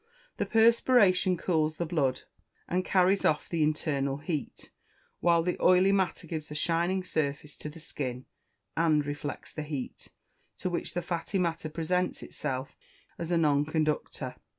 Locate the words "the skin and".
7.69-9.05